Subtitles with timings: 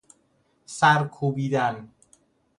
[0.65, 1.89] سر کوبیدن